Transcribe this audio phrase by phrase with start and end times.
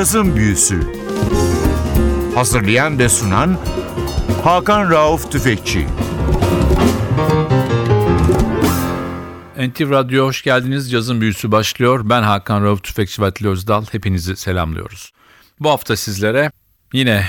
[0.00, 0.80] Cazın Büyüsü
[2.34, 3.58] Hazırlayan ve sunan
[4.44, 5.86] Hakan Rauf Tüfekçi
[9.58, 10.90] NTV Radyo hoş geldiniz.
[10.90, 12.00] Cazın Büyüsü başlıyor.
[12.04, 13.84] Ben Hakan Rauf Tüfekçi ve Atli Özdal.
[13.92, 15.12] Hepinizi selamlıyoruz.
[15.60, 16.52] Bu hafta sizlere
[16.92, 17.26] yine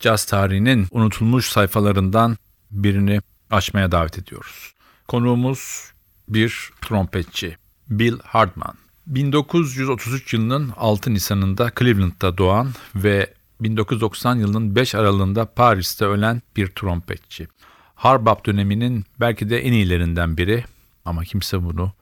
[0.00, 2.36] caz tarihinin unutulmuş sayfalarından
[2.70, 4.74] birini açmaya davet ediyoruz.
[5.08, 5.92] Konuğumuz
[6.28, 7.56] bir trompetçi,
[7.88, 8.83] Bill Hardman.
[9.06, 17.48] 1933 yılının 6 Nisan'ında Cleveland'da doğan ve 1990 yılının 5 Aralığında Paris'te ölen bir trompetçi.
[17.94, 20.64] Harbap döneminin belki de en iyilerinden biri
[21.04, 21.92] ama kimse bunu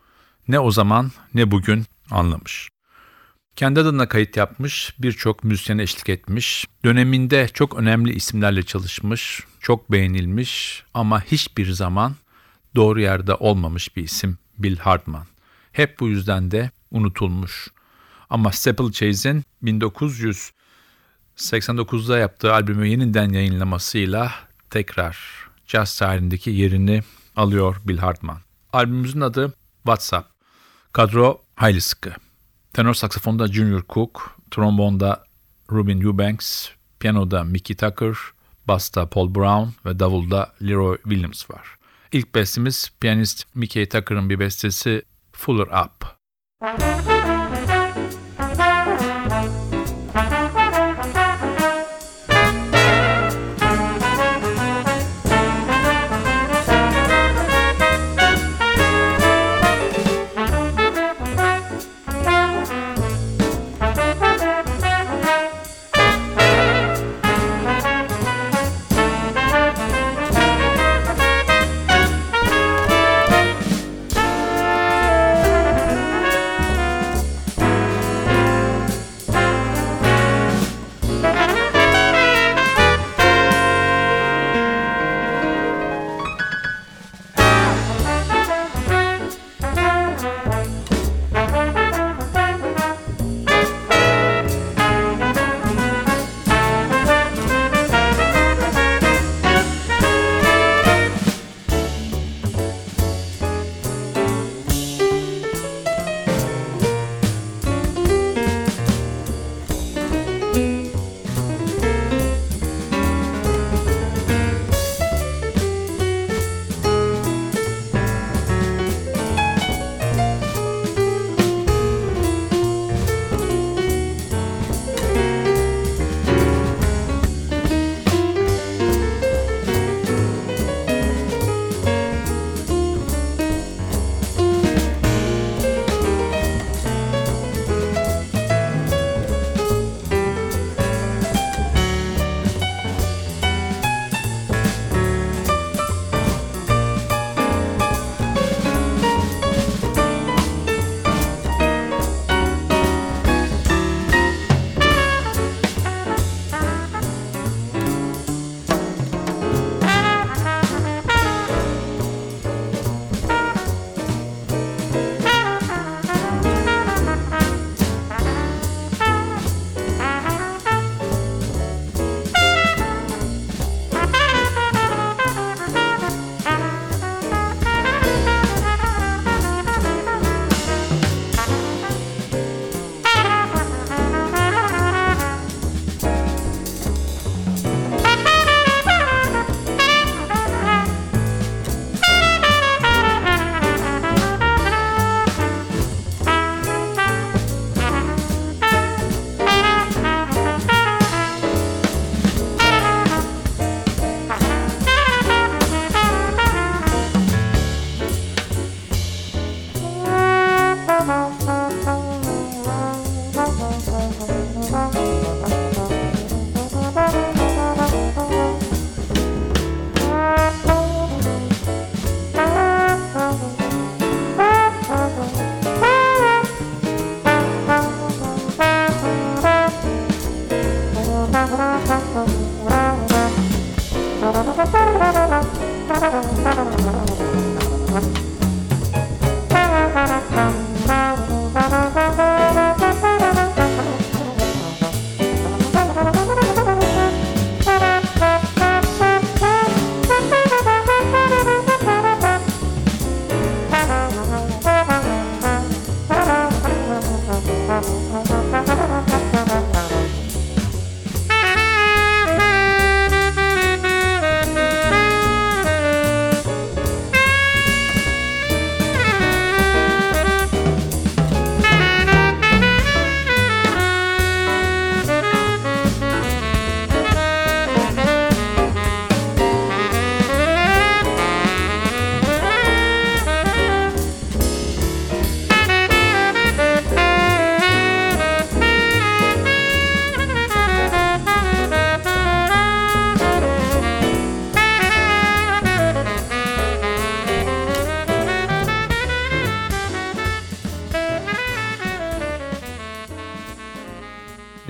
[0.48, 2.68] ne o zaman ne bugün anlamış.
[3.56, 10.82] Kendi adına kayıt yapmış, birçok müzisyene eşlik etmiş, döneminde çok önemli isimlerle çalışmış, çok beğenilmiş
[10.94, 12.14] ama hiçbir zaman
[12.76, 15.26] doğru yerde olmamış bir isim Bill Hardman.
[15.72, 17.68] Hep bu yüzden de unutulmuş.
[18.30, 24.32] Ama Steeplechase'in 1989'da yaptığı albümü yeniden yayınlamasıyla
[24.70, 25.18] tekrar
[25.66, 27.02] jazz tarihindeki yerini
[27.36, 28.38] alıyor Bill Hardman.
[28.72, 30.32] Albümümüzün adı WhatsApp.
[30.92, 32.12] Kadro hayli sıkı.
[32.72, 35.24] Tenor saksafonda Junior Cook, trombonda
[35.72, 36.68] Rubin Eubanks,
[37.00, 38.14] piyanoda Mickey Tucker,
[38.68, 41.76] basta Paul Brown ve davulda Leroy Williams var.
[42.12, 46.21] İlk bestemiz piyanist Mickey Tucker'ın bir bestesi Fuller Up.
[46.62, 47.11] Thank you.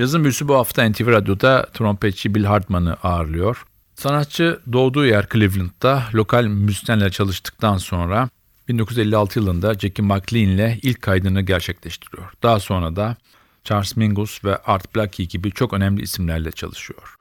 [0.02, 3.64] Yazın büyüsü bu hafta NTV Radyo'da trompetçi Bill Hartman'ı ağırlıyor.
[3.94, 8.28] Sanatçı doğduğu yer Cleveland'da lokal müzisyenle çalıştıktan sonra
[8.69, 12.32] 1956 yılında Jackie McLean ile ilk kaydını gerçekleştiriyor.
[12.43, 13.16] Daha sonra da
[13.64, 17.14] Charles Mingus ve Art Blakey gibi çok önemli isimlerle çalışıyor.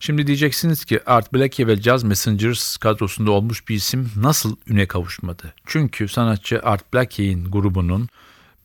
[0.00, 5.54] Şimdi diyeceksiniz ki Art Blakey ve Jazz Messengers kadrosunda olmuş bir isim nasıl üne kavuşmadı?
[5.66, 8.08] Çünkü sanatçı Art Blakey'in grubunun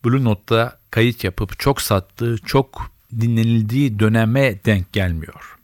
[0.04, 5.58] Blue Note'da kayıt yapıp çok sattığı, çok dinlenildiği döneme denk gelmiyor.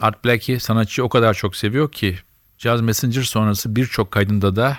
[0.00, 2.18] Art Blakey sanatçıyı o kadar çok seviyor ki
[2.58, 4.78] Jazz Messenger sonrası birçok kaydında da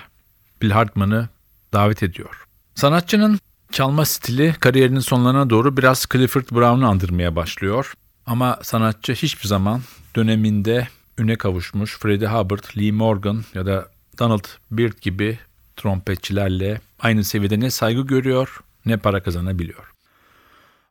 [0.62, 1.28] Bill Hartman'ı
[1.72, 2.46] davet ediyor.
[2.74, 3.38] Sanatçının
[3.72, 7.94] çalma stili kariyerinin sonlarına doğru biraz Clifford Brown'u andırmaya başlıyor.
[8.26, 9.80] Ama sanatçı hiçbir zaman
[10.16, 10.88] döneminde
[11.18, 13.88] üne kavuşmuş Freddie Hubbard, Lee Morgan ya da
[14.18, 15.38] Donald Byrd gibi
[15.76, 19.91] trompetçilerle aynı seviyede ne saygı görüyor ne para kazanabiliyor.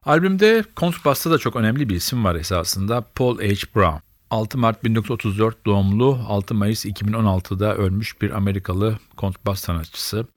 [0.06, 3.76] Albümde kontrbasta da çok önemli bir isim var esasında Paul H.
[3.76, 3.98] Brown.
[4.30, 10.28] 6 Mart 1934 doğumlu 6 Mayıs 2016'da ölmüş bir Amerikalı kontrbas sanatçısı.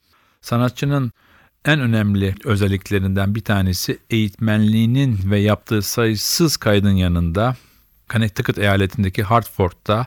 [0.40, 1.12] Sanatçının
[1.64, 7.56] en önemli özelliklerinden bir tanesi eğitmenliğinin ve yaptığı sayısız kaydın yanında
[8.10, 10.06] Connecticut eyaletindeki Hartford'da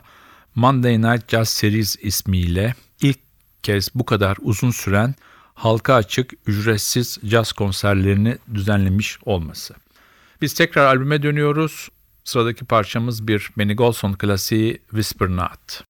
[0.54, 3.18] Monday Night Jazz Series ismiyle ilk
[3.62, 5.14] kez bu kadar uzun süren
[5.58, 9.74] halka açık ücretsiz caz konserlerini düzenlemiş olması.
[10.40, 11.88] Biz tekrar albüme dönüyoruz.
[12.24, 15.84] Sıradaki parçamız bir Benny Golson klasiği Whisper Not.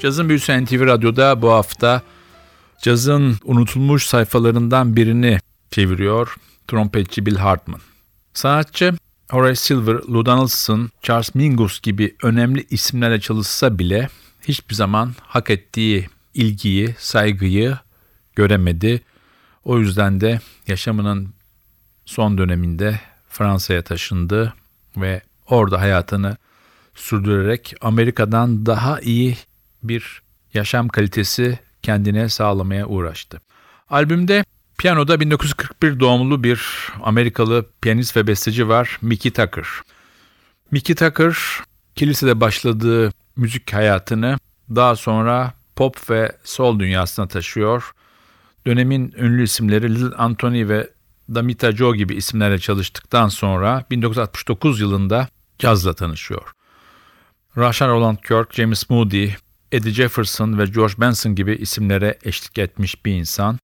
[0.00, 2.02] Cazın Büyüsü NTV Radyo'da bu hafta
[2.82, 5.38] cazın unutulmuş sayfalarından birini
[5.70, 6.36] çeviriyor
[6.68, 7.80] trompetçi Bill Hartman.
[8.34, 8.94] Sanatçı
[9.30, 14.08] Horace Silver, Lou Donaldson, Charles Mingus gibi önemli isimlerle çalışsa bile
[14.48, 17.78] hiçbir zaman hak ettiği ilgiyi, saygıyı
[18.36, 19.00] göremedi.
[19.64, 21.28] O yüzden de yaşamının
[22.04, 24.54] son döneminde Fransa'ya taşındı
[24.96, 26.36] ve orada hayatını
[26.94, 29.36] sürdürerek Amerika'dan daha iyi
[29.82, 30.22] bir
[30.54, 33.40] yaşam kalitesi kendine sağlamaya uğraştı.
[33.90, 34.44] Albümde
[34.78, 39.66] piyanoda 1941 doğumlu bir Amerikalı piyanist ve besteci var Mickey Tucker.
[40.70, 41.36] Mickey Tucker
[41.94, 44.38] kilisede başladığı müzik hayatını
[44.70, 47.92] daha sonra pop ve soul dünyasına taşıyor.
[48.66, 50.90] Dönemin ünlü isimleri Lil Anthony ve
[51.34, 56.52] Damita Joe gibi isimlerle çalıştıktan sonra 1969 yılında cazla tanışıyor.
[57.56, 59.30] Rasha Roland Kirk, James Moody,
[59.72, 63.58] Eddie Jefferson ve George Benson gibi isimlere eşlik etmiş bir insan.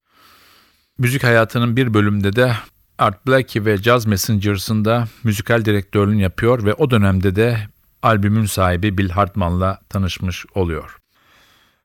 [0.99, 2.53] Müzik hayatının bir bölümünde de
[2.99, 7.59] Art Blakey ve Jazz Messengers'ında müzikal direktörlüğünü yapıyor ve o dönemde de
[8.03, 10.97] albümün sahibi Bill Hartman'la tanışmış oluyor.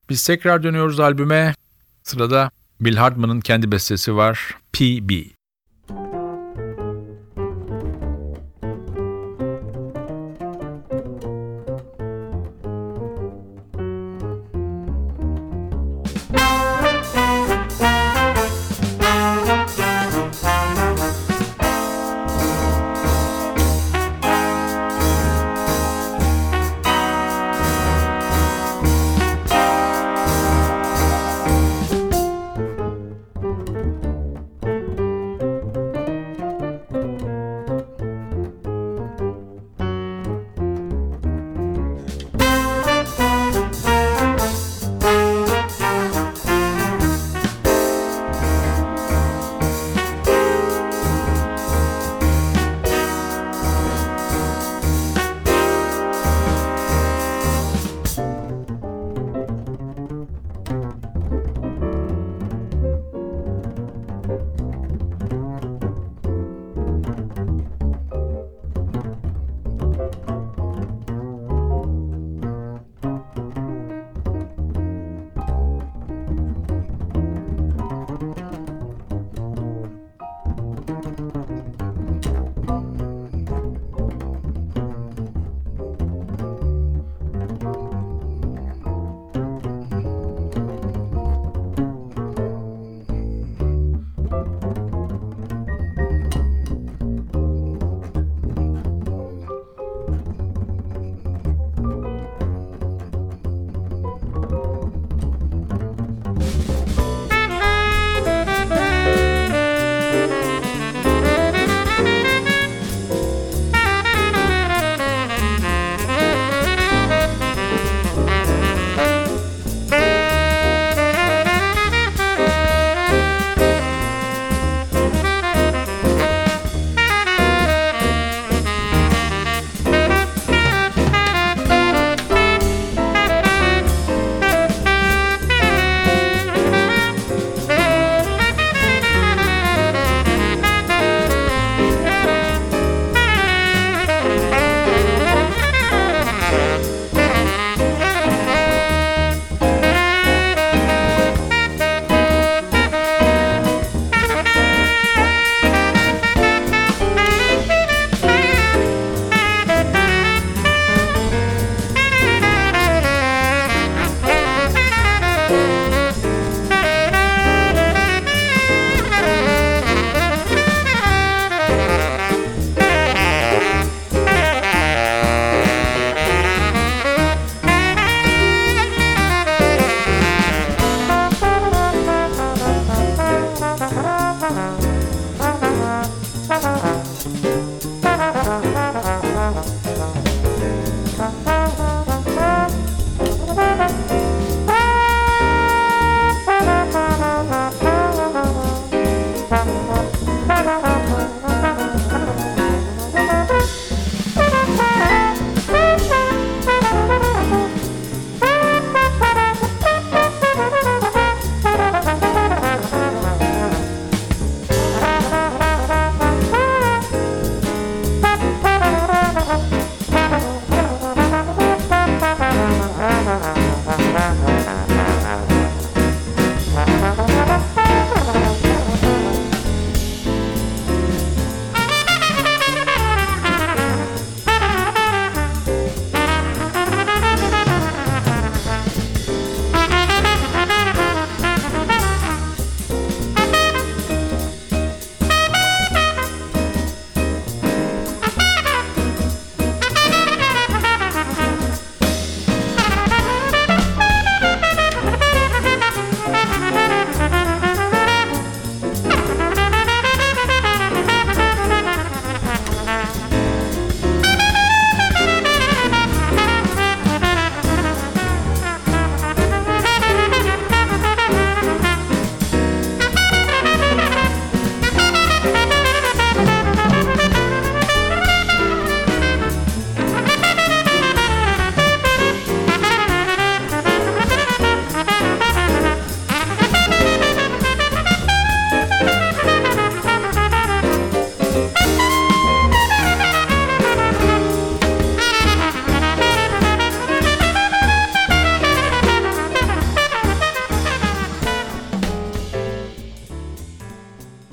[0.09, 1.55] Biz tekrar dönüyoruz albüme.
[2.03, 2.51] Sırada
[2.81, 5.11] Bill Hartman'ın kendi bestesi var, PB.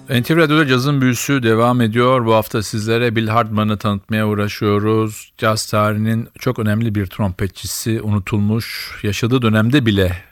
[0.08, 2.26] NTV Radyo'da cazın büyüsü devam ediyor.
[2.26, 5.32] Bu hafta sizlere Bill Hardman'ı tanıtmaya uğraşıyoruz.
[5.38, 10.24] Caz tarihinin çok önemli bir trompetçisi, unutulmuş, yaşadığı dönemde bile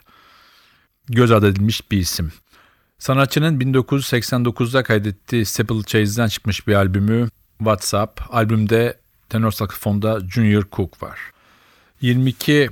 [1.09, 2.31] göz ardı edilmiş bir isim.
[2.99, 8.21] Sanatçının 1989'da kaydettiği Steeple Chase'den çıkmış bir albümü WhatsApp.
[8.29, 11.19] Albümde tenor saksafonda Junior Cook var.
[12.01, 12.69] 22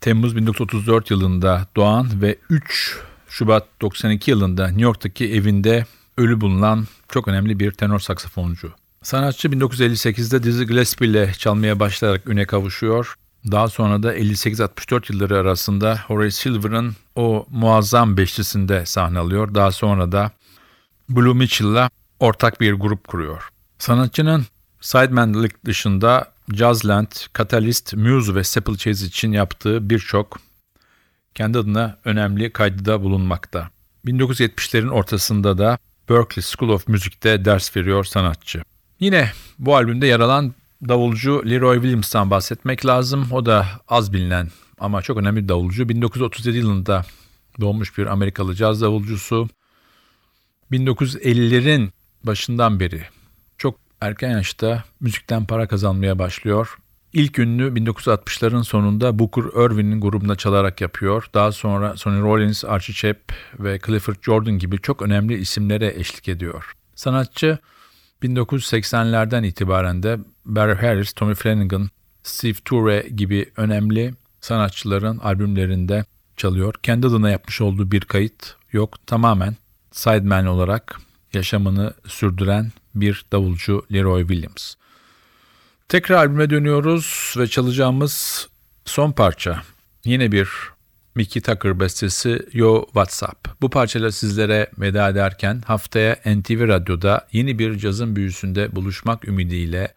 [0.00, 7.28] Temmuz 1934 yılında doğan ve 3 Şubat 92 yılında New York'taki evinde ölü bulunan çok
[7.28, 8.72] önemli bir tenor saksafoncu.
[9.02, 13.14] Sanatçı 1958'de Dizzy Gillespie ile çalmaya başlayarak üne kavuşuyor.
[13.50, 19.54] Daha sonra da 58-64 yılları arasında Horace Silver'ın o muazzam beşlisinde sahne alıyor.
[19.54, 20.30] Daha sonra da
[21.08, 23.48] Blue Mitchell'la ortak bir grup kuruyor.
[23.78, 24.46] Sanatçının
[24.80, 30.38] sidemanlık dışında Jazzland, Catalyst, Muse ve Steeple Chase için yaptığı birçok
[31.34, 33.70] kendi adına önemli kaydıda bulunmakta.
[34.06, 38.62] 1970'lerin ortasında da Berklee School of Music'te ders veriyor sanatçı.
[39.00, 40.54] Yine bu albümde yer alan
[40.88, 43.28] davulcu Leroy Williams'tan bahsetmek lazım.
[43.32, 45.88] O da az bilinen ama çok önemli bir davulcu.
[45.88, 47.04] 1937 yılında
[47.60, 49.48] doğmuş bir Amerikalı caz davulcusu.
[50.72, 51.88] 1950'lerin
[52.24, 53.02] başından beri
[53.58, 56.78] çok erken yaşta müzikten para kazanmaya başlıyor.
[57.12, 61.30] İlk ünlü 1960'ların sonunda Booker Irwin'in grubunda çalarak yapıyor.
[61.34, 66.72] Daha sonra Sonny Rollins, Archie Shepp ve Clifford Jordan gibi çok önemli isimlere eşlik ediyor.
[66.94, 67.58] Sanatçı
[68.22, 71.88] 1980'lerden itibaren de Barry Harris, Tommy Flanagan,
[72.22, 76.04] Steve Ture gibi önemli sanatçıların albümlerinde
[76.36, 76.74] çalıyor.
[76.82, 79.06] Kendi adına yapmış olduğu bir kayıt yok.
[79.06, 79.56] Tamamen
[79.92, 81.00] sideman olarak
[81.32, 84.74] yaşamını sürdüren bir davulcu Leroy Williams.
[85.88, 88.48] Tekrar albüme dönüyoruz ve çalacağımız
[88.84, 89.62] son parça
[90.04, 90.48] yine bir
[91.14, 93.48] Mickey Tucker bestesi Yo WhatsApp.
[93.60, 99.94] Bu parçayla sizlere veda ederken haftaya NTV Radyo'da yeni bir cazın büyüsünde buluşmak ümidiyle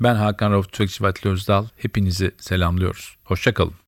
[0.00, 3.16] ben Hakan Rauf Tüfekçi Vatli Özdal hepinizi selamlıyoruz.
[3.24, 3.81] Hoşçakalın.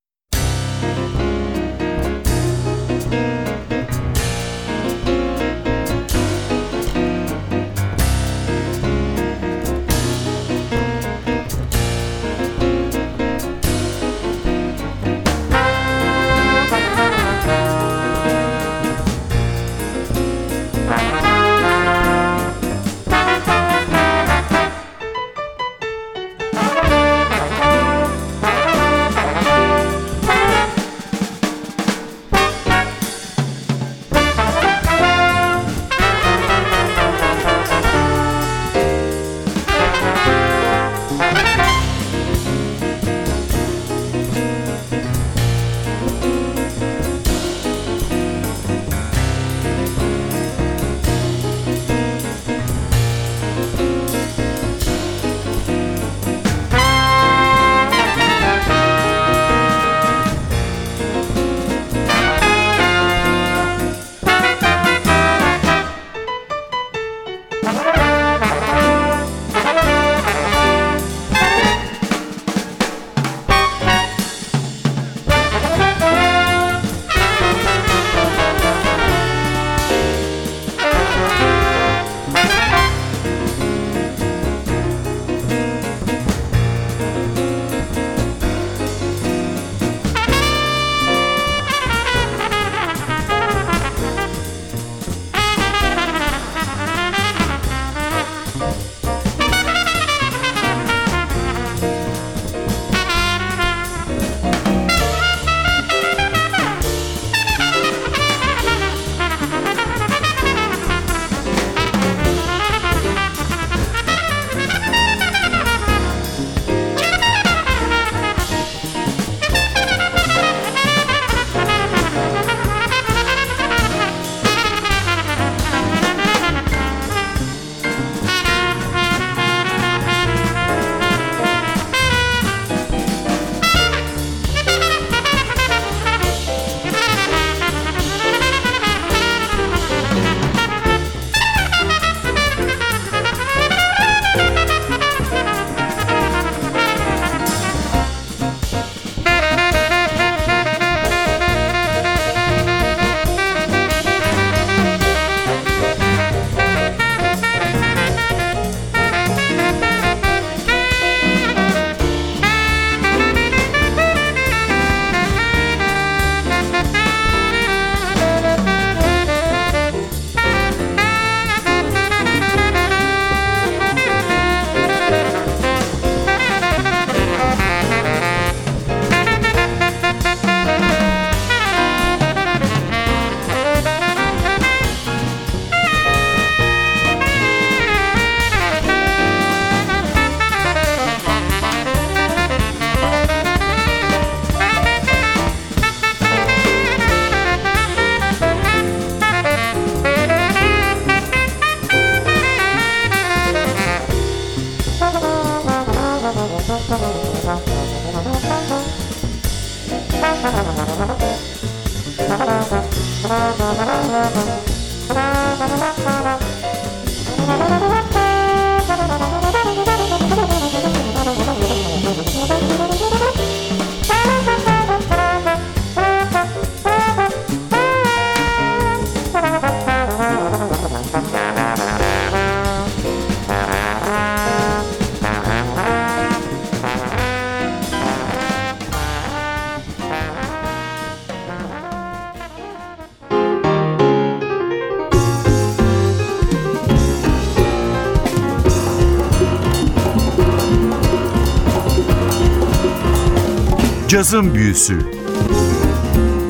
[254.35, 254.99] Cazın Büyüsü.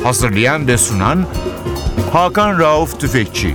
[0.04, 1.26] Hazırlayan ve sunan
[2.12, 3.54] Hakan Rauf Tüfekçi